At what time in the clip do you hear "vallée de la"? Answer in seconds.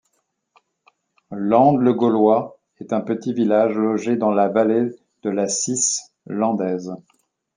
4.49-5.47